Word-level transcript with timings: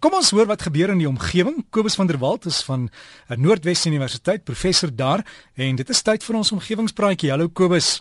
Kom 0.00 0.14
ons 0.16 0.30
hoor 0.32 0.46
wat 0.48 0.62
gebeur 0.64 0.88
in 0.94 1.00
die 1.02 1.08
omgewing. 1.08 1.58
Kobus 1.76 1.98
van 2.00 2.08
der 2.08 2.16
Walt 2.16 2.46
is 2.48 2.62
van 2.64 2.86
Noordwes 3.36 3.82
Universiteit, 3.84 4.46
professor 4.48 4.88
daar 4.96 5.20
en 5.60 5.76
dit 5.76 5.90
is 5.92 6.00
tyd 6.02 6.24
vir 6.24 6.38
ons 6.38 6.52
omgewingspraatjie. 6.56 7.28
Hallo 7.28 7.50
Kobus. 7.52 7.98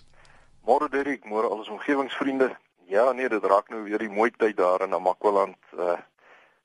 Môre 0.63 0.87
Derek, 0.93 1.25
môre 1.27 1.49
al 1.49 1.59
ons 1.59 1.73
omgewingsvriende. 1.75 2.53
Ja, 2.87 3.09
nee, 3.11 3.27
dit 3.27 3.43
raak 3.43 3.67
nou 3.73 3.81
weer 3.83 3.99
die 3.99 4.07
mooi 4.07 4.29
tyd 4.31 4.55
daar 4.61 4.85
in 4.87 4.95
Namakwaland. 4.95 5.59
Uh 5.75 5.97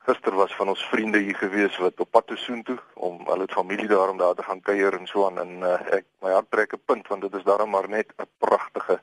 gister 0.07 0.37
was 0.37 0.55
van 0.55 0.69
ons 0.69 0.87
vriende 0.93 1.19
hier 1.19 1.37
gewees 1.41 1.81
wat 1.83 1.99
op 2.05 2.11
pad 2.13 2.27
toe 2.29 2.37
soontoe 2.37 2.77
om 2.95 3.23
hulle 3.27 3.47
familie 3.49 3.89
daar 3.89 4.13
om 4.13 4.19
daar 4.21 4.35
te 4.39 4.45
gaan 4.45 4.61
kuier 4.61 4.95
en 4.95 5.07
so 5.09 5.25
aan 5.27 5.41
en 5.41 5.55
uh, 5.65 5.79
ek 5.97 6.05
my 6.21 6.31
hart 6.37 6.51
trek 6.53 6.77
'n 6.77 6.83
punt 6.85 7.09
want 7.09 7.25
dit 7.25 7.35
is 7.41 7.47
daarom 7.49 7.71
maar 7.71 7.89
net 7.89 8.13
'n 8.21 8.29
pragtige 8.39 9.01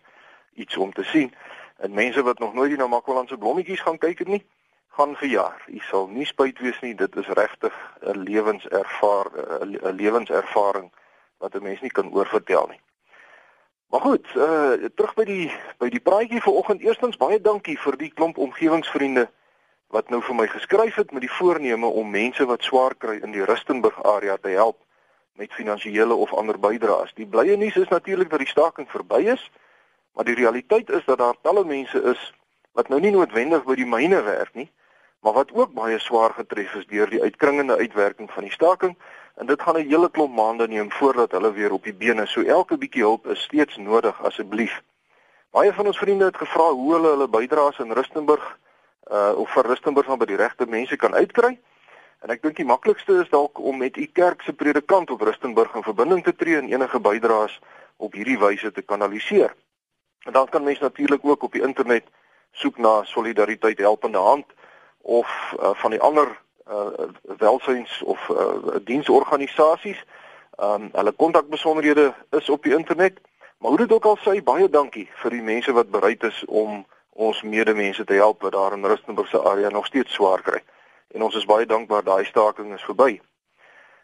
iets 0.53 0.77
om 0.77 0.93
te 0.93 1.03
sien. 1.03 1.33
En 1.81 1.93
mense 1.93 2.23
wat 2.23 2.39
nog 2.39 2.53
nooit 2.53 2.69
die 2.69 2.77
Namakwaland 2.77 3.29
se 3.29 3.37
blommetjies 3.37 3.81
gaan 3.81 3.97
kyk 3.97 4.19
het 4.19 4.27
nie, 4.27 4.45
gaan 4.91 5.15
verjaar. 5.15 5.63
U 5.67 5.79
sal 5.79 6.07
nie 6.07 6.25
spyt 6.25 6.59
wees 6.59 6.79
nie, 6.81 6.95
dit 6.95 7.15
is 7.15 7.27
regtig 7.27 7.75
'n 8.01 8.23
lewenservaar 8.27 9.27
'n 9.61 9.95
lewenservaring 9.95 10.91
wat 11.37 11.55
'n 11.55 11.63
mens 11.63 11.81
nie 11.81 11.91
kan 11.91 12.13
oorvertel 12.13 12.67
nie. 12.67 12.81
Maar 13.91 14.01
goed, 14.01 14.27
uh 14.35 14.71
terug 14.95 15.13
by 15.13 15.23
die 15.23 15.51
by 15.77 15.89
die 15.89 15.99
praatjie 15.99 16.41
vanoggend. 16.41 16.81
Eerstens 16.81 17.17
baie 17.17 17.41
dankie 17.41 17.79
vir 17.79 17.97
die 17.97 18.11
klomp 18.13 18.37
omgewingsvriende 18.37 19.29
wat 19.91 20.09
nou 20.09 20.21
vir 20.23 20.35
my 20.35 20.47
geskryf 20.47 20.95
het 20.95 21.11
met 21.11 21.21
die 21.21 21.31
voorneme 21.31 21.85
om 21.85 22.09
mense 22.09 22.45
wat 22.45 22.63
swaar 22.63 22.95
kry 22.95 23.19
in 23.19 23.31
die 23.31 23.43
Rustenburg 23.43 24.03
area 24.03 24.37
te 24.37 24.55
help 24.55 24.79
met 25.35 25.53
finansiële 25.53 26.13
of 26.13 26.33
ander 26.33 26.59
bydraes. 26.59 27.11
Die 27.13 27.27
blye 27.27 27.57
nuus 27.57 27.75
is 27.75 27.91
natuurlik 27.91 28.29
dat 28.29 28.39
die 28.39 28.47
staking 28.47 28.87
verby 28.89 29.21
is, 29.35 29.51
maar 30.15 30.25
die 30.25 30.35
realiteit 30.35 30.89
is 30.89 31.05
dat 31.05 31.17
daar 31.17 31.35
talle 31.41 31.65
mense 31.65 32.03
is 32.03 32.33
wat 32.71 32.87
nou 32.87 33.01
nie 33.01 33.11
noodwendig 33.11 33.63
by 33.67 33.75
die 33.75 33.87
myne 33.87 34.21
werk 34.23 34.53
nie, 34.55 34.69
maar 35.21 35.33
wat 35.33 35.53
ook 35.53 35.73
baie 35.73 35.99
swaar 35.99 36.33
getref 36.33 36.73
is 36.73 36.87
deur 36.87 37.09
die 37.09 37.21
uitkringende 37.21 37.77
uitwerking 37.77 38.31
van 38.31 38.43
die 38.43 38.51
staking 38.51 38.97
en 39.35 39.45
dit 39.45 39.61
gaan 39.61 39.77
'n 39.77 39.89
hele 39.89 40.09
klomp 40.09 40.35
maande 40.35 40.67
neem 40.67 40.91
voordat 40.91 41.31
hulle 41.31 41.51
weer 41.53 41.71
op 41.71 41.83
die 41.83 41.93
bene 41.93 42.21
is. 42.21 42.31
So 42.31 42.41
elke 42.41 42.77
bietjie 42.77 43.01
hulp 43.01 43.27
is 43.27 43.41
steeds 43.41 43.77
nodig 43.77 44.23
asseblief. 44.23 44.81
Baie 45.51 45.73
van 45.73 45.85
ons 45.85 45.97
vriende 45.97 46.25
het 46.25 46.37
gevra 46.37 46.69
hoe 46.71 46.93
hulle 46.93 47.07
hulle 47.07 47.27
bydraes 47.27 47.79
in 47.79 47.91
Rustenburg 47.91 48.57
uh 49.11 49.33
of 49.35 49.49
vir 49.51 49.65
Rustenburg 49.65 50.05
van 50.05 50.17
by 50.17 50.25
die 50.25 50.35
regte 50.35 50.65
mense 50.65 50.95
kan 50.95 51.13
uitkry. 51.13 51.59
En 52.21 52.29
ek 52.29 52.41
dink 52.41 52.55
die 52.55 52.65
maklikste 52.65 53.21
is 53.21 53.29
dalk 53.29 53.59
om 53.59 53.77
met 53.77 53.97
u 53.97 54.05
kerk 54.05 54.41
se 54.41 54.53
predikant 54.53 55.09
op 55.09 55.21
Rustenburg 55.21 55.75
in 55.75 55.83
verbinding 55.83 56.23
te 56.23 56.35
tree 56.35 56.57
en 56.57 56.69
enige 56.69 56.99
bydraes 56.99 57.59
op 57.97 58.13
hierdie 58.13 58.39
wyse 58.39 58.71
te 58.71 58.81
kanaliseer. 58.81 59.55
En 60.25 60.33
dan 60.33 60.49
kan 60.49 60.63
mense 60.63 60.83
natuurlik 60.83 61.25
ook 61.25 61.43
op 61.43 61.51
die 61.51 61.61
internet 61.61 62.03
soek 62.51 62.77
na 62.77 63.03
solidariteit 63.03 63.77
helpende 63.77 64.17
hand 64.17 64.45
of 65.01 65.53
uh, 65.59 65.69
van 65.73 65.91
die 65.91 66.01
ander 66.01 66.39
uh, 66.69 66.87
welsyns 67.37 68.01
of 68.01 68.29
uh, 68.29 68.75
diensorganisasies. 68.83 70.03
Ehm 70.55 70.81
um, 70.81 70.89
hulle 70.91 71.11
kontakbesonderhede 71.11 72.13
is 72.29 72.49
op 72.49 72.63
die 72.63 72.75
internet. 72.75 73.19
Maar 73.57 73.69
hoe 73.69 73.79
dit 73.79 73.91
ook 73.91 74.05
al 74.05 74.17
sê, 74.17 74.43
baie 74.43 74.69
dankie 74.69 75.09
vir 75.21 75.31
die 75.31 75.41
mense 75.41 75.71
wat 75.71 75.91
bereid 75.91 76.23
is 76.23 76.43
om 76.45 76.85
ons 77.09 77.41
medemense 77.41 78.03
te 78.03 78.13
help 78.13 78.41
wat 78.41 78.51
daar 78.51 78.73
in 78.73 78.85
Rustenburg 78.85 79.27
se 79.27 79.41
area 79.41 79.69
nog 79.69 79.85
steeds 79.85 80.13
swaar 80.13 80.41
kry. 80.41 80.61
En 81.13 81.21
ons 81.21 81.35
is 81.35 81.45
baie 81.45 81.65
dankbaar 81.65 82.03
daai 82.03 82.25
staking 82.25 82.73
is 82.73 82.83
verby. 82.83 83.21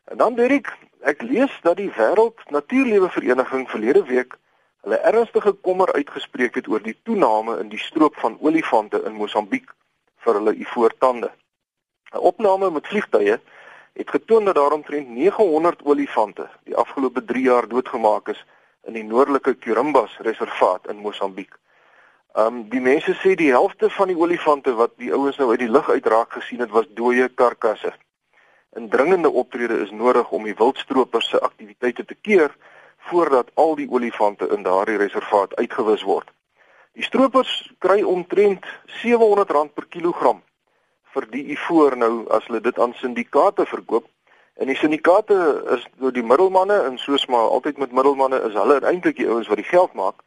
En 0.05 0.17
dan 0.17 0.35
Dirk, 0.35 0.77
ek 1.01 1.21
lees 1.21 1.59
dat 1.61 1.77
die 1.77 1.91
Wêreld 1.91 2.43
Natuurlewe 2.49 3.09
Vereniging 3.09 3.69
verlede 3.69 4.03
week 4.03 4.37
hulle 4.81 4.97
ernstige 4.97 5.51
kommer 5.51 5.93
uitgespreek 5.93 6.55
het 6.55 6.67
oor 6.67 6.83
die 6.83 6.95
toename 7.03 7.57
in 7.59 7.69
die 7.69 7.81
stroop 7.81 8.15
van 8.21 8.37
olifante 8.39 9.01
in 9.05 9.17
Mosambiek 9.19 9.73
vir 10.23 10.33
hulle 10.33 10.53
ivoortande. 10.55 11.31
'n 12.13 12.17
Opname 12.17 12.71
met 12.71 12.87
vliegtye 12.87 13.39
het 13.93 14.09
getoon 14.09 14.45
dat 14.45 14.55
daar 14.55 14.71
omtrent 14.71 15.09
900 15.09 15.81
olifante 15.83 16.49
die 16.63 16.75
afgelope 16.75 17.25
3 17.25 17.43
jaar 17.43 17.67
doodgemaak 17.67 18.27
is 18.27 18.45
in 18.83 18.93
die 18.93 19.03
noordelike 19.03 19.53
Kirimbas 19.53 20.17
reservaat 20.17 20.87
in 20.87 21.01
Mosambiek. 21.03 21.53
Um 22.37 22.69
die 22.69 22.81
mense 22.81 23.15
sê 23.21 23.33
die 23.35 23.51
helfte 23.51 23.89
van 23.89 24.07
die 24.07 24.17
olifante 24.17 24.73
wat 24.77 24.93
die 25.01 25.13
ouens 25.13 25.37
nou 25.37 25.49
uit 25.49 25.59
die 25.59 25.71
lug 25.71 25.89
uitraak 25.89 26.37
gesien 26.37 26.59
het 26.59 26.69
was 26.69 26.85
dooie 26.99 27.29
karkasse. 27.29 27.93
'n 28.77 28.89
Dringende 28.89 29.29
optrede 29.29 29.79
is 29.81 29.91
nodig 29.91 30.31
om 30.31 30.43
die 30.43 30.55
wildstroopers 30.55 31.29
se 31.29 31.39
aktiwiteite 31.39 32.05
te 32.05 32.15
keer 32.15 32.55
voordat 33.09 33.51
al 33.53 33.75
die 33.75 33.89
olifante 33.89 34.47
in 34.47 34.63
daardie 34.63 34.97
reservaat 34.97 35.55
uitgewis 35.55 36.03
word. 36.03 36.29
Die 36.97 37.05
stroopers 37.05 37.51
kry 37.77 38.01
omtrent 38.01 38.65
R700 38.97 39.73
per 39.77 39.85
kilogram 39.93 40.39
vir 41.13 41.27
die 41.29 41.43
ivoor 41.53 41.93
nou 42.01 42.13
as 42.33 42.47
hulle 42.49 42.61
dit 42.65 42.79
aan 42.81 42.95
syndikaate 42.97 43.67
verkoop. 43.69 44.07
En 44.57 44.71
die 44.71 44.77
syndikaate 44.79 45.37
is 45.75 45.85
nou 46.01 46.09
die 46.15 46.25
middelmanne 46.25 46.79
en 46.87 46.97
soos 46.97 47.27
maar 47.29 47.51
altyd 47.53 47.77
met 47.77 47.93
middelmanne 47.93 48.39
is 48.49 48.57
hulle 48.57 48.79
eintlik 48.81 49.19
die 49.21 49.29
ouens 49.29 49.49
wat 49.51 49.61
die 49.61 49.69
geld 49.69 49.93
maak 49.93 50.25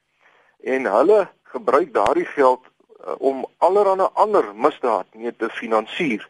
en 0.63 0.87
hulle 0.87 1.25
gebruik 1.51 1.91
daardie 1.97 2.29
geld 2.37 2.63
uh, 2.63 3.19
om 3.19 3.43
allerlei 3.59 4.07
ander 4.15 4.53
misdaad 4.55 5.11
mee 5.19 5.35
te 5.37 5.51
finansier. 5.51 6.23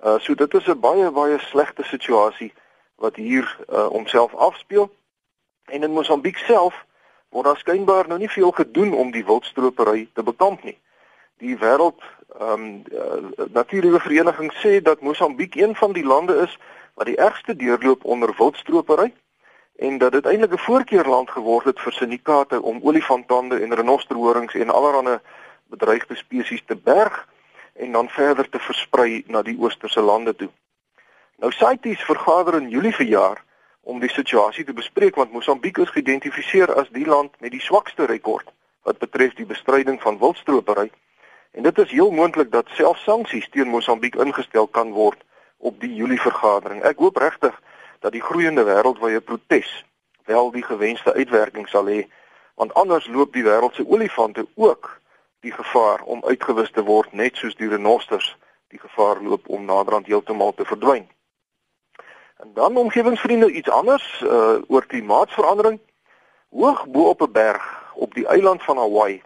Uh 0.00 0.16
so 0.16 0.34
dit 0.34 0.54
is 0.54 0.68
'n 0.68 0.80
baie 0.80 1.10
baie 1.10 1.38
slegte 1.50 1.84
situasie 1.84 2.52
wat 2.96 3.16
hier 3.16 3.44
uh, 3.68 3.86
homself 3.92 4.34
afspeel. 4.34 4.88
En 5.66 5.82
in 5.82 5.92
Mosambiek 5.92 6.38
self 6.38 6.86
word 7.30 7.44
daar 7.44 7.60
skynbaar 7.60 8.08
nou 8.08 8.18
nie 8.18 8.30
veel 8.30 8.50
gedoen 8.50 8.92
om 8.92 9.10
die 9.10 9.24
wildstropery 9.24 10.08
te 10.12 10.22
bekamp 10.22 10.64
nie. 10.64 10.78
Die 11.38 11.56
wêreld 11.56 12.02
ehm 12.38 12.52
um, 12.52 12.82
uh, 12.92 13.46
natuurlike 13.52 14.00
vereniging 14.00 14.52
sê 14.62 14.82
dat 14.82 15.00
Mosambiek 15.00 15.54
een 15.54 15.74
van 15.76 15.92
die 15.92 16.04
lande 16.04 16.34
is 16.44 16.58
wat 16.94 17.06
die 17.06 17.16
ergste 17.16 17.56
deurloop 17.56 18.04
onder 18.04 18.34
wildstropery 18.36 19.12
en 19.78 19.98
dat 19.98 20.12
dit 20.12 20.26
eintlik 20.26 20.52
'n 20.52 20.66
voorkeurland 20.66 21.30
geword 21.30 21.64
het 21.64 21.80
vir 21.80 21.92
syndikaate 21.92 22.62
om 22.62 22.80
olifantande 22.82 23.60
en 23.60 23.74
renosterhorings 23.74 24.54
en 24.54 24.70
allerlei 24.70 25.18
bedreigde 25.66 26.16
spesies 26.16 26.62
te 26.66 26.76
berg 26.76 27.28
en 27.72 27.92
dan 27.92 28.08
verder 28.08 28.48
te 28.48 28.58
versprei 28.58 29.24
na 29.26 29.42
die 29.42 29.58
oosterse 29.60 30.00
lande 30.00 30.36
toe. 30.36 30.50
Nou 31.36 31.52
CITES 31.52 32.02
vergader 32.04 32.54
in 32.54 32.68
Julie 32.68 32.94
verjaar 32.94 33.44
om 33.80 34.00
die 34.00 34.10
situasie 34.10 34.64
te 34.64 34.72
bespreek 34.72 35.14
want 35.14 35.32
Mosambiek 35.32 35.78
is 35.78 35.92
geïdentifiseer 35.94 36.74
as 36.74 36.88
die 36.90 37.06
land 37.06 37.34
met 37.40 37.50
die 37.50 37.62
swakste 37.62 38.06
rekord 38.06 38.48
wat 38.82 38.98
betref 38.98 39.34
die 39.34 39.46
bestryding 39.46 40.00
van 40.02 40.18
wildstropery 40.18 40.90
en 41.52 41.62
dit 41.62 41.78
is 41.78 41.90
heel 41.90 42.10
moontlik 42.10 42.50
dat 42.50 42.68
selfs 42.76 43.02
sanksies 43.02 43.48
teen 43.50 43.68
Mosambiek 43.68 44.14
ingestel 44.14 44.66
kan 44.66 44.92
word 44.92 45.24
op 45.58 45.80
die 45.80 45.94
Julie 45.94 46.20
vergadering. 46.20 46.82
Ek 46.86 47.00
hoop 47.02 47.16
regtig 47.18 47.54
dat 48.00 48.12
die 48.14 48.22
groeiende 48.22 48.62
wêreldwye 48.68 49.20
protes 49.20 49.70
wel 50.30 50.50
die 50.54 50.62
gewenste 50.62 51.12
uitwerking 51.12 51.68
sal 51.68 51.88
hê 51.90 52.04
want 52.54 52.74
anders 52.74 53.06
loop 53.06 53.32
die 53.32 53.42
wêreld 53.46 53.74
se 53.74 53.86
olifante 53.86 54.46
ook 54.54 55.00
die 55.40 55.52
gevaar 55.52 56.02
om 56.02 56.24
uitgewis 56.24 56.70
te 56.70 56.82
word 56.82 57.12
net 57.12 57.36
soos 57.36 57.56
die 57.58 57.70
renosters 57.70 58.36
die 58.68 58.78
gevaar 58.78 59.22
loop 59.22 59.48
om 59.48 59.64
naderhand 59.64 60.06
heeltemal 60.06 60.52
te 60.54 60.64
verdwyn. 60.64 61.06
En 62.38 62.50
dan 62.54 62.76
omgewingsvriende 62.76 63.50
iets 63.50 63.70
anders 63.70 64.20
uh 64.24 64.58
oor 64.66 64.86
klimaatsverandering. 64.86 65.80
Hoog 66.50 66.86
bo 66.86 67.08
op 67.08 67.20
'n 67.20 67.32
berg 67.32 67.92
op 67.94 68.14
die 68.14 68.26
eiland 68.26 68.62
van 68.62 68.76
Hawaii 68.76 69.22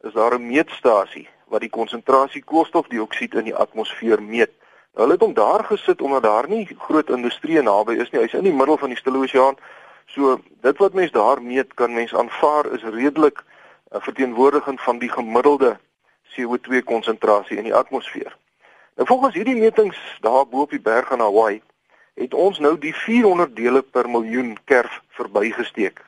is 0.00 0.12
daar 0.12 0.34
'n 0.34 0.46
meetstasie 0.46 1.28
wat 1.46 1.60
die 1.60 1.70
konsentrasie 1.70 2.44
koolstofdioksied 2.44 3.34
in 3.34 3.44
die 3.44 3.54
atmosfeer 3.54 4.22
meet. 4.22 4.50
Nou 4.92 5.02
hulle 5.02 5.12
het 5.12 5.20
hom 5.20 5.34
daar 5.34 5.64
gesit 5.64 6.02
omdat 6.02 6.22
daar 6.22 6.48
nie 6.48 6.76
groot 6.78 7.10
industrie 7.10 7.62
naby 7.62 7.92
is 7.92 8.10
nie. 8.10 8.20
Hy's 8.20 8.32
in 8.32 8.44
die 8.44 8.52
middel 8.52 8.76
van 8.76 8.88
die 8.88 8.98
Stille 8.98 9.18
Oseaan. 9.18 9.56
So 10.06 10.40
dit 10.60 10.78
wat 10.78 10.92
mense 10.92 11.12
daar 11.12 11.42
meet 11.42 11.74
kan 11.74 11.94
mense 11.94 12.18
aanvaar 12.18 12.72
is 12.72 12.82
redelik 12.82 13.42
uh, 13.92 14.00
verteenwoordigend 14.00 14.80
van 14.80 14.98
die 14.98 15.10
gemiddelde 15.10 15.78
CO2 16.24 16.82
konsentrasie 16.84 17.56
in 17.56 17.64
die 17.64 17.74
atmosfeer. 17.74 18.36
Nou 18.94 19.06
volgens 19.06 19.34
hierdie 19.34 19.56
metings 19.56 20.18
daar 20.20 20.46
bo 20.46 20.60
op 20.60 20.70
die 20.70 20.80
berg 20.80 21.10
in 21.10 21.20
Hawaii 21.20 21.62
het 22.20 22.34
ons 22.34 22.58
nou 22.58 22.76
die 22.78 22.92
400 22.94 23.56
dele 23.56 23.82
per 23.82 24.08
miljoen 24.10 24.56
kerf 24.64 25.00
verbygesteek. 25.16 26.02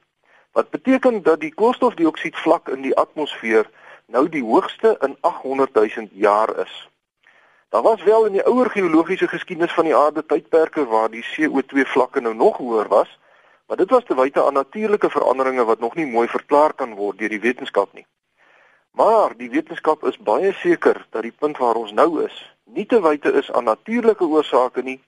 Wat 0.53 0.70
beteken 0.70 1.23
dat 1.23 1.41
die 1.41 1.55
koolstofdioksied 1.55 2.37
vlak 2.37 2.69
in 2.69 2.82
die 2.85 2.97
atmosfeer 2.97 3.69
nou 4.12 4.29
die 4.29 4.43
hoogste 4.44 4.97
in 5.00 5.17
800 5.20 5.75
000 5.75 6.09
jaar 6.12 6.53
is. 6.67 6.88
Daar 7.73 7.82
was 7.82 8.03
wel 8.03 8.26
in 8.29 8.32
die 8.32 8.44
ouer 8.44 8.70
geologiese 8.70 9.29
geskiedenis 9.29 9.73
van 9.73 9.88
die 9.88 9.97
aarde 9.97 10.26
tydperke 10.26 10.85
waar 10.85 11.09
die 11.11 11.25
CO2 11.25 11.87
vlakke 11.94 12.20
nou 12.20 12.35
nog 12.35 12.56
hoër 12.56 12.88
was, 12.88 13.19
maar 13.67 13.76
dit 13.76 13.91
was 13.91 14.05
te 14.05 14.15
wyte 14.15 14.44
aan 14.44 14.53
natuurlike 14.61 15.11
veranderinge 15.11 15.65
wat 15.65 15.81
nog 15.81 15.94
nie 15.94 16.06
mooi 16.06 16.29
verklaar 16.29 16.75
kan 16.75 16.93
word 16.94 17.19
deur 17.19 17.32
die 17.32 17.41
wetenskap 17.41 17.93
nie. 17.93 18.05
Maar 18.93 19.32
die 19.37 19.49
wetenskap 19.50 20.05
is 20.05 20.19
baie 20.19 20.53
seker 20.53 21.06
dat 21.11 21.23
die 21.23 21.32
punt 21.38 21.56
waar 21.56 21.81
ons 21.81 21.93
nou 21.97 22.25
is, 22.25 22.37
nie 22.65 22.85
te 22.87 23.00
wyte 23.00 23.32
is 23.32 23.49
aan 23.53 23.65
natuurlike 23.65 24.25
oorsake 24.25 24.82
nie, 24.82 25.00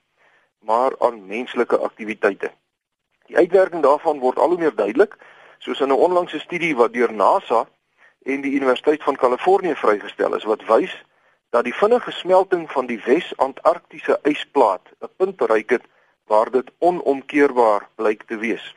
maar 0.64 0.92
aan 0.98 1.26
menslike 1.26 1.78
aktiwiteite. 1.78 2.50
Die 3.26 3.36
uitwerking 3.36 3.82
daarvan 3.82 4.18
word 4.18 4.38
al 4.38 4.48
hoe 4.48 4.58
meer 4.58 4.74
duidelik, 4.74 5.16
soos 5.58 5.80
in 5.80 5.88
'n 5.88 6.02
onlangse 6.06 6.38
studie 6.38 6.76
wat 6.76 6.92
deur 6.92 7.12
NASA 7.12 7.66
en 8.22 8.40
die 8.40 8.52
Universiteit 8.52 9.02
van 9.02 9.16
Kalifornië 9.16 9.74
vrygestel 9.74 10.34
is 10.34 10.44
wat 10.44 10.64
wys 10.66 11.04
dat 11.50 11.64
die 11.64 11.74
vinnige 11.74 12.10
smelting 12.10 12.70
van 12.72 12.86
die 12.86 13.00
Wes-Antarktiese 13.04 14.18
ysplaat 14.22 14.88
'n 15.00 15.08
punt 15.16 15.36
bereik 15.36 15.70
het 15.70 15.84
waar 16.26 16.50
dit 16.50 16.70
onomkeerbaar 16.78 17.88
blyk 17.94 18.22
te 18.22 18.36
wees. 18.36 18.74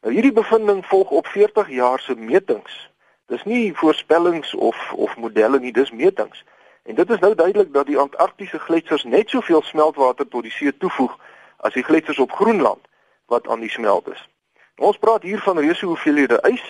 Nou 0.00 0.14
hierdie 0.14 0.32
bevinding 0.32 0.86
volg 0.86 1.10
op 1.10 1.26
40 1.26 1.68
jaar 1.70 2.00
se 2.00 2.14
metings. 2.14 2.90
Dis 3.26 3.44
nie 3.44 3.76
voorspellings 3.76 4.54
of 4.54 4.92
of 4.92 5.16
modelle 5.16 5.60
nie, 5.60 5.72
dis 5.72 5.90
metings. 5.90 6.44
En 6.82 6.94
dit 6.94 7.10
is 7.10 7.18
nou 7.18 7.34
duidelik 7.34 7.72
dat 7.72 7.86
die 7.86 7.98
Antarktiese 7.98 8.58
gletsers 8.58 9.04
net 9.04 9.28
soveel 9.28 9.62
smeltwater 9.62 10.28
tot 10.28 10.42
die 10.42 10.52
see 10.52 10.76
toevoeg 10.76 11.18
as 11.56 11.72
die 11.72 11.84
gletsers 11.86 12.18
op 12.18 12.32
Groenland 12.32 12.82
wat 13.26 13.48
aan 13.48 13.60
die 13.60 13.70
smelt 13.70 14.08
is. 14.08 14.28
Nou, 14.76 14.88
ons 14.88 14.98
praat 14.98 15.22
hier 15.22 15.38
van 15.38 15.58
reuse 15.58 15.86
hoeveelhede 15.86 16.40
ys 16.48 16.64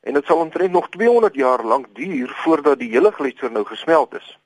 en 0.00 0.14
dit 0.14 0.26
sal 0.26 0.42
omtrent 0.42 0.72
nog 0.72 0.88
200 0.88 1.34
jaar 1.34 1.64
lank 1.64 1.86
duur 1.96 2.32
voordat 2.44 2.78
die 2.78 2.90
hele 2.90 3.10
gletser 3.10 3.52
nou 3.52 3.64
gesmelt 3.64 4.14
is. 4.14 4.38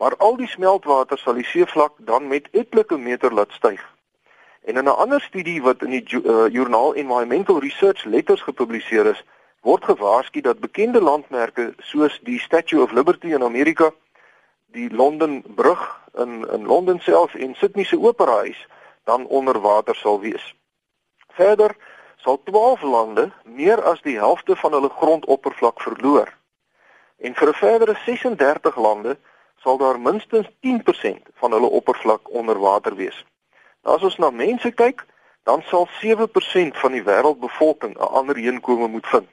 Maar 0.00 0.16
al 0.16 0.36
die 0.36 0.48
smeltwater 0.48 1.18
sal 1.18 1.36
die 1.36 1.46
seevlak 1.46 1.92
dan 1.98 2.28
met 2.28 2.48
etlike 2.52 2.96
meter 2.96 3.34
laat 3.34 3.52
styg. 3.52 3.82
En 4.64 4.76
in 4.76 4.84
'n 4.84 4.96
ander 4.96 5.20
studie 5.20 5.62
wat 5.62 5.82
in 5.82 5.90
die 5.90 6.04
uh, 6.08 6.48
joernaal 6.48 6.94
Environmental 6.94 7.60
Research 7.60 8.04
Letters 8.04 8.42
gepubliseer 8.42 9.06
is, 9.06 9.24
word 9.60 9.84
gewaarsku 9.84 10.40
dat 10.40 10.58
bekende 10.60 11.00
landmerke 11.00 11.74
soos 11.78 12.20
die 12.22 12.40
Statue 12.40 12.82
of 12.82 12.92
Liberty 12.92 13.26
in 13.26 13.42
Amerika, 13.42 13.92
die 14.74 14.90
Londen 14.90 15.42
Brug 15.54 15.82
in 16.18 16.42
in 16.50 16.66
Londen 16.66 17.00
self 17.00 17.34
en 17.34 17.54
Sydney 17.54 17.84
se 17.84 17.98
Opera 18.00 18.36
Huis 18.42 18.66
dan 19.04 19.26
onder 19.26 19.60
water 19.60 19.94
sal 19.94 20.20
wees. 20.20 20.54
Verder 21.28 21.76
sal 22.16 22.40
12 22.44 22.82
lande 22.82 23.30
meer 23.44 23.82
as 23.82 24.02
die 24.02 24.16
helfte 24.16 24.56
van 24.56 24.72
hulle 24.72 24.90
grondoppervlak 24.90 25.80
verloor. 25.80 26.32
En 27.16 27.34
vir 27.34 27.48
'n 27.48 27.54
verdere 27.54 27.94
36 28.04 28.76
lande 28.76 29.16
sal 29.62 29.76
daar 29.78 30.00
minstens 30.00 30.48
10% 30.60 31.22
van 31.34 31.52
hulle 31.52 31.66
oppervlak 31.66 32.30
onder 32.30 32.58
water 32.58 32.94
wees. 32.94 33.24
Nou 33.82 33.96
as 33.96 34.02
ons 34.02 34.16
na 34.16 34.30
mense 34.30 34.70
kyk, 34.70 35.06
dan 35.42 35.62
sal 35.62 35.88
7% 36.00 36.76
van 36.76 36.92
die 36.92 37.02
wêreldbevolking 37.02 37.94
'n 37.96 38.12
ander 38.20 38.36
heenkome 38.36 38.88
moet 38.88 39.06
vind. 39.06 39.28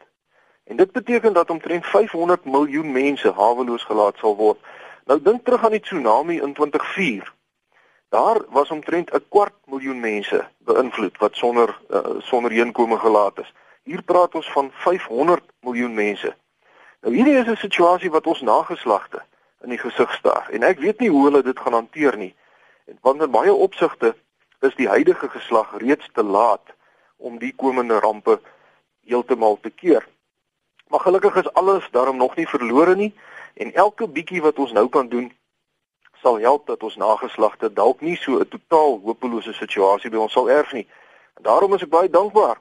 En 0.63 0.75
dit 0.75 0.91
beteken 0.91 1.33
dat 1.33 1.49
omtrent 1.49 1.85
500 1.85 2.45
miljoen 2.45 2.91
mense 2.91 3.31
haweloos 3.31 3.83
gelaat 3.83 4.17
sal 4.17 4.35
word. 4.35 4.59
Nou 5.06 5.21
dink 5.21 5.45
terug 5.45 5.63
aan 5.63 5.71
die 5.71 5.80
tsunami 5.80 6.39
in 6.42 6.53
2004. 6.53 7.33
Daar 8.09 8.42
was 8.50 8.69
omtrent 8.69 9.13
'n 9.13 9.25
kwart 9.30 9.56
miljoen 9.65 10.00
mense 10.00 10.48
beïnvloed 10.57 11.18
wat 11.18 11.36
sonder 11.36 11.80
uh, 11.89 12.19
sonder 12.19 12.51
heenkome 12.51 12.98
gelaat 12.98 13.39
is. 13.39 13.53
Hier 13.83 14.01
praat 14.01 14.36
ons 14.36 14.51
van 14.51 14.71
500 14.74 15.44
miljoen 15.59 15.94
mense. 15.94 16.36
Nou 17.01 17.15
hierdie 17.15 17.38
is 17.38 17.48
'n 17.48 17.56
situasie 17.56 18.12
wat 18.12 18.27
ons 18.27 18.42
nageslagte 18.42 19.24
in 19.63 19.69
die 19.69 19.77
gesig 19.77 20.13
staar 20.13 20.50
en 20.51 20.63
ek 20.63 20.80
weet 20.80 21.00
nie 21.00 21.09
hoe 21.09 21.24
hulle 21.24 21.44
dit 21.44 21.59
gaan 21.59 21.74
hanteer 21.74 22.18
nie. 22.18 22.36
Want 23.01 23.21
in 23.21 23.31
baie 23.31 23.53
opsigte 23.53 24.15
is 24.59 24.75
die 24.75 24.88
huidige 24.88 25.30
geslag 25.30 25.77
reeds 25.77 26.09
te 26.13 26.24
laat 26.24 26.75
om 27.18 27.39
die 27.39 27.53
komende 27.56 28.00
rampe 28.00 28.39
heeltemal 29.06 29.57
te 29.62 29.69
keer. 29.69 30.07
Maar 30.88 31.00
gelukkig 31.00 31.36
is 31.36 31.53
alles 31.53 31.88
daarom 31.92 32.18
nog 32.18 32.36
nie 32.36 32.48
verlore 32.48 32.95
nie 32.95 33.13
en 33.53 33.74
elke 33.74 34.07
bietjie 34.07 34.42
wat 34.42 34.59
ons 34.59 34.71
nou 34.71 34.89
kan 34.89 35.09
doen 35.09 35.31
sal 36.21 36.39
help 36.39 36.68
dat 36.68 36.83
ons 36.83 36.95
nageslagte 36.95 37.74
dalk 37.74 38.01
nie 38.01 38.15
so 38.15 38.39
'n 38.39 38.48
totaal 38.48 39.00
hopelose 39.03 39.53
situasie 39.53 40.09
by 40.09 40.18
ons 40.18 40.33
sal 40.33 40.50
erf 40.50 40.71
nie. 40.71 40.88
En 41.38 41.44
daarom 41.44 41.74
is 41.74 41.81
ek 41.81 41.89
baie 41.89 42.09
dankbaar. 42.09 42.57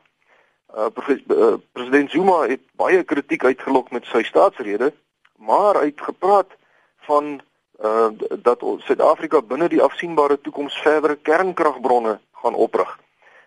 Uh, 0.77 0.87
uh 1.29 1.55
president 1.73 2.11
Zuma 2.11 2.47
het 2.47 2.61
baie 2.73 3.03
kritiek 3.03 3.45
uitgelok 3.45 3.91
met 3.91 4.05
sy 4.05 4.23
staatsrede, 4.23 4.93
maar 5.37 5.75
hy 5.75 5.85
het 5.85 6.01
gepraat 6.01 6.51
van 6.97 7.41
uh 7.83 8.09
dat 8.43 8.63
Suid-Afrika 8.79 9.43
binne 9.43 9.69
die 9.69 9.83
afsienbare 9.83 10.41
toekoms 10.41 10.81
verdere 10.83 11.17
kernkragbronne 11.17 12.21
gaan 12.33 12.55
oprig. 12.55 12.99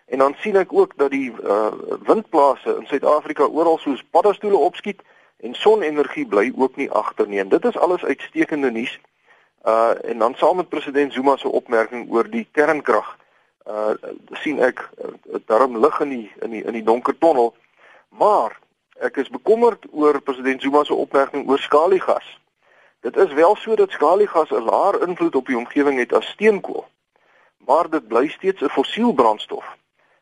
En 0.06 0.18
dan 0.18 0.34
sien 0.38 0.56
ek 0.56 0.72
ook 0.72 0.92
dat 0.96 1.10
die 1.10 1.32
uh 1.42 1.72
windplase 2.06 2.76
in 2.76 2.86
Suid-Afrika 2.86 3.44
oral 3.46 3.78
soos 3.78 4.04
paddastoele 4.10 4.56
opskiet 4.56 5.02
en 5.36 5.54
sonenergie 5.54 6.26
bly 6.26 6.52
ook 6.56 6.76
nie 6.76 6.90
agterneem. 6.90 7.48
Dit 7.48 7.64
is 7.64 7.78
alles 7.78 8.04
uitstekende 8.04 8.70
nuus. 8.70 9.00
Uh 9.64 9.90
en 10.04 10.18
dan 10.18 10.34
saam 10.34 10.56
met 10.56 10.68
president 10.68 11.12
Zuma 11.12 11.36
se 11.36 11.48
opmerking 11.48 12.10
oor 12.12 12.30
die 12.30 12.48
kernkrag 12.52 13.16
uh 13.66 13.94
sien 14.30 14.60
ek 14.60 14.90
uh, 15.04 15.10
daarom 15.46 15.78
lig 15.78 16.00
in 16.00 16.08
die 16.08 16.32
in 16.40 16.50
die 16.50 16.62
in 16.64 16.72
die 16.72 16.82
donker 16.82 17.18
tonnel. 17.18 17.54
Maar 18.08 18.58
ek 19.00 19.16
is 19.16 19.28
bekommerd 19.28 19.86
oor 19.90 20.20
president 20.20 20.62
Zuma 20.62 20.84
se 20.84 20.94
opmerking 20.94 21.48
oor 21.48 21.58
skaliegas. 21.58 22.40
Dit 23.00 23.16
is 23.16 23.32
wel 23.32 23.56
so 23.56 23.74
dat 23.74 23.90
skaliegas 23.90 24.50
'n 24.50 24.68
laer 24.68 25.08
invloed 25.08 25.34
op 25.34 25.46
die 25.46 25.56
omgewing 25.56 25.98
het 25.98 26.12
as 26.12 26.26
steenkool. 26.26 26.86
Maar 27.56 27.90
dit 27.90 28.08
bly 28.08 28.28
steeds 28.28 28.60
'n 28.60 28.68
fossiel 28.68 29.12
brandstof. 29.12 29.76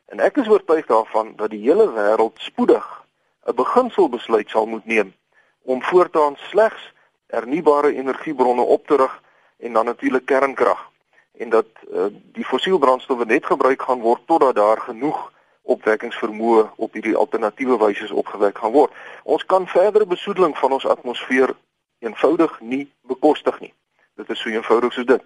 En 0.05 0.19
ek 0.19 0.37
is 0.37 0.47
oortuig 0.47 0.85
daarvan 0.85 1.35
dat 1.35 1.49
die 1.49 1.61
hele 1.61 1.91
wêreld 1.91 2.39
spoedig 2.39 3.02
'n 3.45 3.55
beginselbesluit 3.55 4.49
sal 4.49 4.65
moet 4.65 4.85
neem 4.85 5.13
om 5.61 5.83
voortaan 5.83 6.35
slegs 6.35 6.93
hernubare 7.27 7.93
energiebronne 7.93 8.61
op 8.61 8.87
te 8.87 8.95
rig 8.95 9.21
en 9.57 9.73
dan 9.73 9.85
natuurlik 9.85 10.25
kernkrag 10.25 10.91
en 11.31 11.49
dat 11.49 11.65
uh, 11.91 12.05
die 12.11 12.45
fossielbrandstowwe 12.45 13.25
net 13.25 13.45
gebruik 13.45 13.81
gaan 13.81 13.99
word 13.99 14.21
totdat 14.25 14.55
daar 14.55 14.79
genoeg 14.79 15.31
opwekkingsvermoë 15.63 16.63
op 16.75 16.93
hierdie 16.93 17.15
alternatiewe 17.15 17.77
wyse 17.79 18.13
opgewek 18.13 18.57
gaan 18.57 18.71
word. 18.71 18.91
Ons 19.23 19.45
kan 19.45 19.67
verdere 19.67 20.05
besoedeling 20.05 20.57
van 20.57 20.71
ons 20.71 20.85
atmosfeer 20.85 21.55
eenvoudig 22.03 22.59
nie 22.59 22.91
bekostig 23.07 23.59
nie. 23.59 23.73
Dit 24.19 24.29
is 24.29 24.39
so 24.39 24.51
eenvoudig 24.51 24.93
soos 24.93 25.07
dit. 25.07 25.23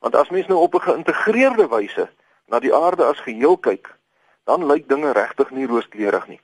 Want 0.00 0.16
as 0.16 0.32
mens 0.32 0.46
nou 0.46 0.58
op 0.60 0.74
'n 0.74 0.86
geïntegreerde 0.88 1.68
wyse 1.68 2.08
na 2.46 2.58
die 2.58 2.74
aarde 2.74 3.04
as 3.04 3.20
geheel 3.20 3.56
kyk, 3.56 3.94
dan 4.44 4.66
lyk 4.66 4.88
dinge 4.88 5.12
regtig 5.12 5.50
nie 5.50 5.66
rooskleurig 5.66 6.26
nie. 6.28 6.40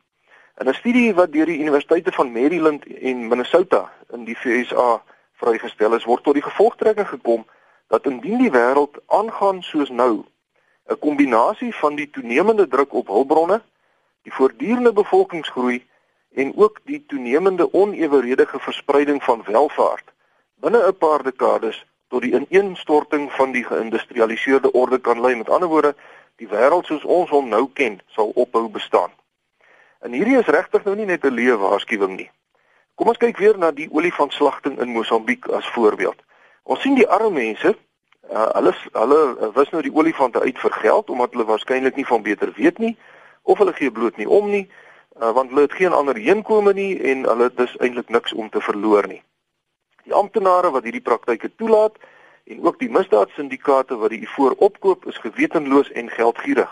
In 0.60 0.69
'n 0.69 0.75
studie 0.75 1.14
wat 1.14 1.32
deur 1.32 1.46
die 1.46 1.58
Universiteite 1.58 2.12
van 2.12 2.32
Maryland 2.32 2.87
en 2.87 3.28
Minnesota 3.28 3.93
in 4.10 4.25
die 4.25 4.37
VSA 4.37 5.02
vrygestel 5.32 5.94
is, 5.94 6.04
word 6.04 6.22
tot 6.25 6.34
die 6.34 6.43
gevolgtrekking 6.43 7.08
gekom 7.08 7.46
dat 7.88 8.06
indien 8.06 8.38
die 8.38 8.50
wêreld 8.50 8.99
aangaan 9.06 9.62
soos 9.62 9.90
nou, 9.90 10.25
'n 10.88 10.99
kombinasie 10.99 11.75
van 11.75 11.94
die 11.94 12.10
toenemende 12.10 12.69
druk 12.69 12.93
op 12.93 13.06
hulpbronne, 13.06 13.62
die 14.22 14.32
voortdurende 14.32 14.93
bevolkingsgroei 14.93 15.87
en 16.34 16.56
ook 16.56 16.81
die 16.84 17.04
toenemende 17.06 17.72
oneweredige 17.72 18.58
verspreiding 18.58 19.22
van 19.25 19.43
welvaart 19.46 20.12
binne 20.62 20.87
'n 20.87 20.96
paar 20.96 21.22
dekades 21.22 21.87
tot 22.08 22.22
die 22.22 22.34
ineenstorting 22.34 23.32
van 23.32 23.52
die 23.52 23.64
geïndustrialiseerde 23.64 24.72
orde 24.72 24.99
kan 24.99 25.20
lei. 25.20 25.34
Met 25.34 25.50
ander 25.50 25.69
woorde, 25.69 25.94
die 26.37 26.49
wêreld 26.49 26.87
soos 26.87 27.04
ons 27.04 27.30
hom 27.30 27.49
nou 27.49 27.68
ken, 27.73 28.00
sal 28.06 28.30
ophou 28.35 28.68
bestaan. 28.68 29.11
En 30.02 30.12
hierdie 30.12 30.38
is 30.38 30.50
regtig 30.50 30.85
nou 30.85 30.97
nie 30.99 31.06
net 31.06 31.25
'n 31.25 31.35
leë 31.35 31.56
waarskuwing 31.62 32.16
nie. 32.16 32.30
Kom 32.94 33.09
ons 33.09 33.18
kyk 33.18 33.38
weer 33.38 33.59
na 33.59 33.71
die 33.71 33.88
olifantslagting 33.90 34.80
in 34.80 34.88
Mosambiek 34.88 35.47
as 35.49 35.68
voorbeeld. 35.75 36.18
Ons 36.62 36.80
sien 36.80 36.94
die 36.94 37.06
arme 37.09 37.30
mense, 37.30 37.76
uh, 38.30 38.49
hulle 38.56 38.75
hulle 38.92 39.21
uh, 39.40 39.50
wis 39.54 39.71
nou 39.71 39.82
die 39.82 39.94
olifante 39.94 40.40
uit 40.40 40.59
vir 40.59 40.73
geld 40.73 41.11
omdat 41.11 41.32
hulle 41.32 41.44
waarskynlik 41.44 41.97
nie 41.97 42.06
van 42.06 42.23
beter 42.23 42.52
weet 42.56 42.78
nie 42.78 42.97
of 43.42 43.59
hulle 43.59 43.73
gee 43.73 43.90
bloot 43.90 44.16
nie 44.16 44.28
om 44.28 44.50
nie, 44.50 44.68
uh, 45.21 45.32
want 45.32 45.50
hulle 45.50 45.66
het 45.66 45.78
geen 45.78 45.92
ander 45.92 46.16
heenkome 46.16 46.73
nie 46.73 47.00
en 47.00 47.25
hulle 47.26 47.49
het 47.50 47.56
dus 47.56 47.76
eintlik 47.78 48.09
niks 48.09 48.32
om 48.32 48.50
te 48.50 48.61
verloor 48.61 49.06
nie. 49.06 49.23
Die 50.04 50.14
amptenare 50.14 50.71
wat 50.71 50.82
hierdie 50.82 51.02
praktyke 51.02 51.50
toelaat 51.56 51.99
en 52.44 52.62
ook 52.66 52.78
die 52.78 52.90
misdaadsyndikaate 52.90 53.97
wat 53.97 54.11
die 54.11 54.23
ivoor 54.26 54.54
opkoop 54.59 55.06
is 55.06 55.18
gewetenloos 55.23 55.90
en 55.90 56.11
geldgierig. 56.11 56.71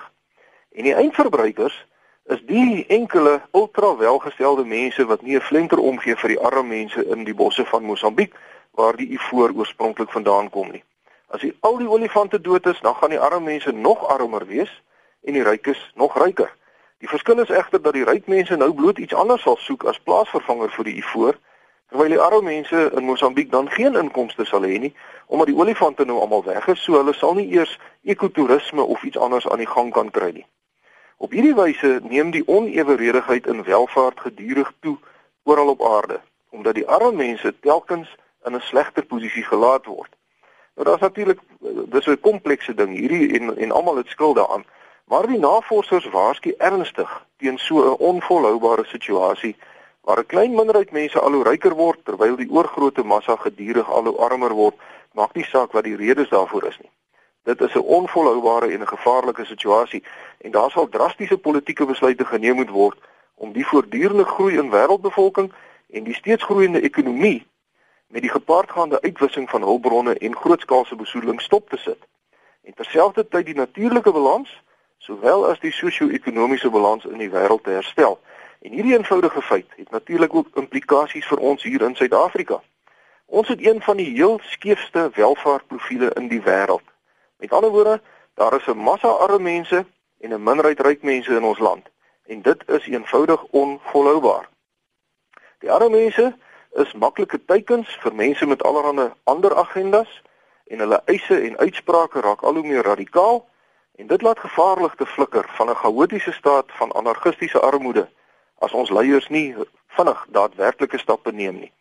En 0.75 0.87
die 0.87 0.95
eindverbruikers 0.95 1.87
is 2.31 2.43
die 2.47 2.85
enkele 2.87 3.41
ultra 3.51 3.97
welgestelde 3.97 4.65
mense 4.65 5.07
wat 5.07 5.23
nie 5.23 5.37
'n 5.37 5.41
flenter 5.41 5.79
omgee 5.79 6.17
vir 6.17 6.29
die 6.29 6.39
arme 6.39 6.69
mense 6.69 7.07
in 7.07 7.25
die 7.25 7.35
bosse 7.35 7.65
van 7.65 7.83
Mosambiek 7.83 8.35
waar 8.71 8.97
die 8.97 9.11
ivoor 9.13 9.51
oorspronklik 9.57 10.11
vandaan 10.11 10.51
kom 10.51 10.71
nie. 10.71 10.85
As 11.29 11.41
die, 11.41 11.57
al 11.61 11.77
die 11.77 11.89
olifante 11.89 12.41
dood 12.41 12.67
is, 12.67 12.81
dan 12.81 12.95
gaan 12.95 13.11
die 13.11 13.19
arme 13.19 13.45
mense 13.45 13.73
nog 13.73 14.07
armer 14.09 14.47
wees 14.47 14.83
en 15.23 15.33
die 15.33 15.43
rykes 15.43 15.91
nog 15.95 16.15
ryker. 16.23 16.53
Die 16.99 17.09
verskil 17.09 17.39
is 17.39 17.49
egter 17.49 17.83
dat 17.83 17.93
die 17.93 18.05
ryk 18.05 18.27
mense 18.27 18.57
nou 18.57 18.73
bloot 18.75 18.99
iets 18.99 19.15
anders 19.15 19.43
sal 19.43 19.57
soek 19.57 19.85
as 19.85 19.99
plaasvervanger 19.99 20.71
vir 20.71 20.85
die 20.85 20.97
ivoor, 20.97 21.39
terwyl 21.89 22.09
die 22.09 22.21
arme 22.21 22.43
mense 22.43 22.91
in 22.95 23.05
Mosambiek 23.05 23.51
dan 23.51 23.71
geen 23.71 23.97
inkomste 23.97 24.45
sal 24.45 24.63
hê 24.63 24.79
nie 24.79 24.95
omdat 25.27 25.47
die 25.47 25.57
olifante 25.57 26.05
nou 26.05 26.21
almal 26.21 26.45
weg 26.45 26.69
is, 26.69 26.83
so 26.85 26.93
hulle 26.93 27.15
sal 27.15 27.35
nie 27.35 27.51
eers 27.55 27.79
ekotourisme 28.03 28.83
of 28.83 29.03
iets 29.03 29.19
anders 29.19 29.49
aan 29.49 29.59
die 29.59 29.67
gang 29.67 29.93
kan 29.93 30.11
kry 30.11 30.31
nie. 30.35 30.47
Op 31.21 31.35
hierdie 31.37 31.55
wyse 31.55 31.99
neem 32.09 32.31
die 32.33 32.47
oneweredigheid 32.49 33.47
in 33.47 33.59
welvaart 33.63 34.21
gedurig 34.25 34.73
toe 34.81 34.97
oral 35.45 35.69
op 35.69 35.83
aarde, 35.85 36.21
omdat 36.49 36.75
die 36.75 36.87
arme 36.89 37.13
mense 37.13 37.53
telkens 37.61 38.09
in 38.49 38.57
'n 38.57 38.61
slegter 38.61 39.05
posisie 39.05 39.45
gelaat 39.45 39.85
word. 39.87 40.13
Nou 40.75 40.87
daar's 40.89 41.01
natuurlik 41.01 41.41
dis 41.93 42.07
'n 42.07 42.21
komplekse 42.21 42.75
ding 42.75 42.97
hierdie 42.97 43.39
en 43.39 43.57
en 43.57 43.71
almal 43.71 43.97
het 43.97 44.09
skuld 44.09 44.37
daaraan, 44.37 44.65
maar 45.05 45.27
die 45.27 45.39
navorsers 45.39 46.09
waarsku 46.09 46.55
ernstig 46.59 47.27
teen 47.37 47.59
so 47.59 47.77
'n 47.77 48.01
onvolhoubare 48.13 48.85
situasie 48.85 49.57
waar 50.01 50.19
'n 50.19 50.27
klein 50.27 50.55
minderheid 50.55 50.91
mense 50.91 51.21
al 51.21 51.33
hoe 51.33 51.45
ryker 51.45 51.75
word 51.75 52.05
terwyl 52.05 52.37
die 52.37 52.51
oorgrootste 52.51 53.05
massa 53.05 53.37
gedurig 53.37 53.91
al 53.91 54.05
hoe 54.05 54.19
armer 54.19 54.53
word, 54.53 54.77
maak 55.13 55.35
nie 55.35 55.45
saak 55.45 55.73
wat 55.73 55.85
die 55.85 55.97
redes 55.97 56.29
daarvoor 56.29 56.65
is 56.65 56.79
nie. 56.79 56.91
Dit 57.43 57.61
is 57.61 57.75
'n 57.75 57.79
onvolhoubare 57.79 58.67
en 58.67 58.81
'n 58.81 58.87
gevaarlike 58.87 59.45
situasie 59.45 60.05
en 60.39 60.51
daar 60.51 60.71
sal 60.71 60.89
drastiese 60.89 61.39
politieke 61.39 61.85
besluite 61.87 62.25
geneem 62.25 62.55
moet 62.55 62.71
word 62.71 62.99
om 63.35 63.53
die 63.53 63.67
voortdurende 63.67 64.25
groei 64.25 64.57
in 64.57 64.71
wêreldbevolking 64.71 65.53
en 65.91 66.05
die 66.05 66.15
steeds 66.15 66.45
groeiende 66.45 66.81
ekonomie 66.81 67.47
met 68.07 68.23
die 68.23 68.31
gepaardgaande 68.31 69.01
uitwissing 69.01 69.51
van 69.51 69.63
hulpbronne 69.63 70.15
en 70.15 70.37
grootskaalse 70.37 70.97
besoedeling 70.97 71.41
stop 71.41 71.71
te 71.71 71.77
sit. 71.77 71.99
En 72.63 72.75
terselfdertyd 72.75 73.47
die 73.47 73.55
natuurlike 73.55 74.13
balans 74.13 74.63
sowel 74.99 75.47
as 75.47 75.61
die 75.61 75.73
sosio-ekonomiese 75.73 76.71
balans 76.71 77.05
in 77.05 77.19
die 77.19 77.31
wêreld 77.31 77.63
te 77.63 77.71
herstel. 77.71 78.21
En 78.61 78.73
hierdie 78.73 78.97
eenvoudige 78.97 79.43
feit 79.43 79.67
het 79.77 79.91
natuurlik 79.91 80.35
ook 80.35 80.49
implikasies 80.55 81.27
vir 81.27 81.39
ons 81.39 81.63
hier 81.63 81.83
in 81.83 81.97
Suid-Afrika. 81.97 82.61
Ons 83.27 83.49
het 83.49 83.67
een 83.67 83.83
van 83.83 83.97
die 83.97 84.11
heel 84.11 84.41
skeefste 84.43 85.11
welvaartprofiele 85.15 86.11
in 86.15 86.29
die 86.29 86.43
wêreld. 86.43 86.85
Met 87.41 87.53
ander 87.53 87.71
woorde, 87.71 88.01
daar 88.35 88.55
is 88.55 88.67
'n 88.67 88.77
massa 88.77 89.09
arme 89.09 89.39
mense 89.39 89.87
en 90.21 90.33
'n 90.33 90.43
minderheid 90.43 90.81
ryk 90.81 91.03
mense 91.03 91.35
in 91.35 91.45
ons 91.45 91.59
land 91.59 91.89
en 92.27 92.43
dit 92.43 92.69
is 92.69 92.87
eenvoudig 92.87 93.45
onvolhoubaar. 93.45 94.49
Die 95.59 95.73
arme 95.73 95.91
mense 95.91 96.37
is 96.71 96.93
maklike 96.93 97.45
teikens 97.45 97.97
vir 98.01 98.15
mense 98.15 98.47
met 98.47 98.63
allerlei 98.63 99.13
ander 99.25 99.55
agendas 99.55 100.23
en 100.67 100.79
hulle 100.79 101.03
eise 101.05 101.41
en 101.41 101.59
uitsprake 101.59 102.21
raak 102.21 102.43
al 102.43 102.55
hoe 102.55 102.67
meer 102.67 102.83
radikaal 102.83 103.49
en 103.97 104.07
dit 104.07 104.23
laat 104.23 104.39
gevaarligte 104.39 105.07
flikker 105.07 105.49
van 105.49 105.71
'n 105.71 105.75
chaotiese 105.75 106.33
staat 106.33 106.67
van 106.67 106.93
anargistiese 106.93 107.61
armoede 107.61 108.09
as 108.59 108.73
ons 108.73 108.91
leiers 108.91 109.29
nie 109.29 109.57
vinnig 109.87 110.27
daadwerklike 110.29 110.99
stappe 110.99 111.33
neem 111.33 111.59
nie. 111.59 111.73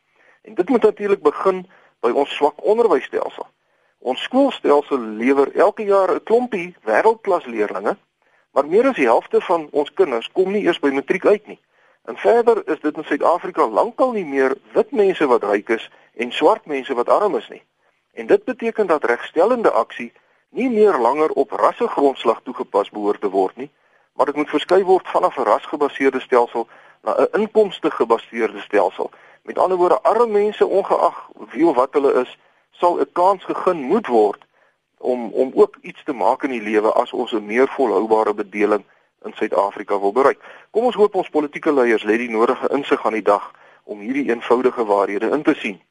En 0.41 0.53
dit 0.53 0.69
moet 0.69 0.81
natuurlik 0.81 1.21
begin 1.21 1.69
by 1.99 2.09
ons 2.09 2.35
swak 2.35 2.63
onderwysstelsel. 2.63 3.47
Ons 3.99 4.21
skoolstelsel 4.23 4.99
lewer 4.99 5.55
elke 5.55 5.83
jaar 5.83 6.11
'n 6.15 6.23
klompie 6.23 6.75
wêreldklas 6.83 7.45
leerders, 7.45 7.97
maar 8.51 8.67
meer 8.67 8.87
as 8.87 8.95
die 8.95 9.05
helfte 9.05 9.41
van 9.41 9.67
ons 9.71 9.93
kinders 9.93 10.31
kom 10.31 10.51
nie 10.51 10.63
eers 10.63 10.79
by 10.79 10.89
matriek 10.89 11.25
uit 11.25 11.47
nie. 11.47 11.59
En 12.05 12.17
verder 12.17 12.61
is 12.67 12.79
dit 12.79 12.97
in 12.97 13.03
Suid-Afrika 13.03 13.67
lankal 13.67 14.11
nie 14.11 14.25
meer 14.25 14.55
wit 14.73 14.91
mense 14.91 15.27
wat 15.27 15.43
ryk 15.43 15.69
is 15.69 15.89
en 16.15 16.31
swart 16.31 16.65
mense 16.65 16.93
wat 16.93 17.09
arm 17.09 17.35
is 17.35 17.49
nie. 17.49 17.61
En 18.13 18.27
dit 18.27 18.43
beteken 18.43 18.87
dat 18.87 19.03
regstellende 19.03 19.71
aksie 19.71 20.13
nie 20.49 20.69
meer 20.69 20.97
langer 20.97 21.29
op 21.29 21.51
rassegrondslag 21.51 22.41
toegepas 22.43 22.89
behoort 22.89 23.21
te 23.21 23.29
word 23.29 23.55
nie, 23.57 23.69
maar 24.13 24.25
dit 24.25 24.35
moet 24.35 24.49
verskuif 24.49 24.85
word 24.85 25.07
vanaf 25.07 25.37
'n 25.37 25.43
rasgebaseerde 25.43 26.19
stelsel 26.19 26.67
na 27.03 27.15
'n 27.17 27.41
inkomste-gebaseerde 27.41 28.59
stelsel. 28.59 29.11
Met 29.43 29.57
ander 29.57 29.77
woorde, 29.77 30.01
arme 30.01 30.27
mense 30.27 30.65
ongeag 30.67 31.29
wie 31.51 31.67
of 31.67 31.75
wat 31.75 31.93
hulle 31.93 32.13
is, 32.13 32.37
sal 32.71 32.99
'n 32.99 33.11
kans 33.13 33.43
gegee 33.43 33.73
moet 33.73 34.07
word 34.07 34.45
om 34.97 35.31
om 35.31 35.51
ook 35.55 35.77
iets 35.81 36.03
te 36.03 36.13
maak 36.13 36.43
in 36.43 36.49
die 36.49 36.61
lewe 36.61 36.91
as 36.93 37.13
ons 37.13 37.31
'n 37.31 37.45
meer 37.45 37.67
volhoubare 37.67 38.33
bedeling 38.33 38.83
in 39.25 39.33
Suid-Afrika 39.33 39.99
wil 39.99 40.11
bereik. 40.11 40.39
Kom 40.71 40.83
ons 40.83 40.95
hoop 40.95 41.15
ons 41.15 41.29
politieke 41.29 41.73
leiers 41.73 42.03
lê 42.03 42.17
die 42.17 42.29
nodige 42.29 42.69
insig 42.69 43.05
aan 43.05 43.13
die 43.13 43.21
dag 43.21 43.51
om 43.83 43.99
hierdie 43.99 44.29
eenvoudige 44.29 44.85
waarhede 44.85 45.29
in 45.29 45.43
te 45.43 45.53
sien. 45.53 45.81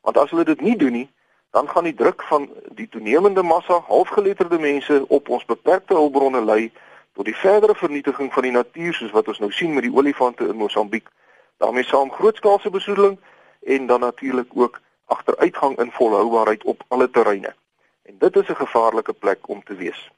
Want 0.00 0.18
as 0.18 0.30
hulle 0.30 0.44
dit 0.44 0.60
nie 0.60 0.76
doen 0.76 0.92
nie, 0.92 1.08
dan 1.50 1.68
gaan 1.68 1.84
die 1.84 1.94
druk 1.94 2.22
van 2.22 2.48
die 2.74 2.88
toenemende 2.88 3.42
massa 3.42 3.80
halfgeletterde 3.86 4.58
mense 4.58 5.04
op 5.08 5.28
ons 5.28 5.44
beperkte 5.44 5.94
hulpbronne 5.94 6.44
lei 6.44 6.72
tot 7.14 7.24
die 7.24 7.36
verdere 7.36 7.74
vernietiging 7.74 8.32
van 8.32 8.42
die 8.42 8.52
natuur 8.52 8.94
soos 8.94 9.14
wat 9.14 9.28
ons 9.28 9.38
nou 9.38 9.50
sien 9.52 9.74
met 9.74 9.86
die 9.86 9.94
olifante 9.94 10.48
in 10.48 10.56
Mosambiek. 10.56 11.08
daarmee 11.56 11.84
saam 11.84 12.10
grootskaalse 12.10 12.70
besoedeling 12.70 13.18
en 13.62 13.86
dan 13.86 14.00
natuurlik 14.00 14.50
ook 14.54 14.80
agteruitgang 15.06 15.78
in 15.78 15.90
volhoubaarheid 15.90 16.64
op 16.64 16.84
alle 16.88 17.10
terreine. 17.10 17.54
En 18.02 18.14
dit 18.18 18.36
is 18.36 18.48
'n 18.48 18.54
gevaarlike 18.54 19.12
plek 19.12 19.48
om 19.48 19.64
te 19.64 19.74
wees. 19.74 20.10